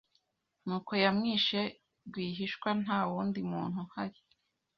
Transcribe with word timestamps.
nuko 0.65 0.91
yamwishe 1.03 1.59
rwihishwa 2.07 2.69
nta 2.83 2.99
wundi 3.09 3.39
muntu 3.51 3.75
uhari 3.85 4.19